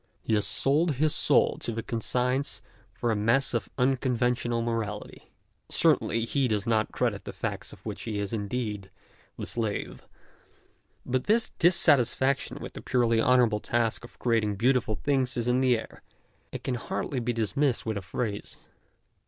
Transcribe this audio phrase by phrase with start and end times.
[0.23, 5.31] He has sold his soul to his conscience for a mess of unconventional morality.
[5.69, 8.89] Certainly he does not credit the facts of which he is indeed
[9.37, 10.07] the slave.
[11.05, 15.77] But this dissatisfaction with the purely honourable task of creating beautiful things is in the
[15.77, 16.01] air,
[16.51, 18.57] and can hardly be dismissed with a phrase.